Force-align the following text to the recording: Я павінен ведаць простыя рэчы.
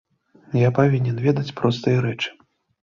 Я 0.67 0.71
павінен 0.79 1.21
ведаць 1.27 1.55
простыя 1.61 2.05
рэчы. 2.09 2.29